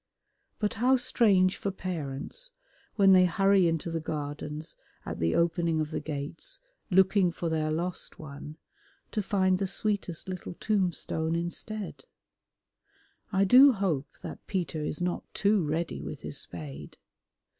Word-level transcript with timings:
But 0.57 0.73
how 0.81 0.95
strange 0.95 1.57
for 1.57 1.69
parents, 1.69 2.53
when 2.95 3.13
they 3.13 3.25
hurry 3.25 3.67
into 3.67 3.91
the 3.91 3.99
Gardens 3.99 4.75
at 5.05 5.19
the 5.19 5.35
opening 5.35 5.79
of 5.79 5.91
the 5.91 5.99
gates 5.99 6.59
looking 6.89 7.31
for 7.31 7.49
their 7.49 7.69
lost 7.71 8.17
one, 8.17 8.57
to 9.11 9.21
find 9.21 9.59
the 9.59 9.67
sweetest 9.67 10.27
little 10.27 10.55
tombstone 10.55 11.35
instead. 11.35 12.05
I 13.31 13.43
do 13.43 13.73
hope 13.73 14.07
that 14.23 14.47
Peter 14.47 14.83
is 14.83 15.01
not 15.01 15.23
too 15.35 15.63
ready 15.63 16.01
with 16.01 16.21
his 16.21 16.39
spade. 16.39 16.97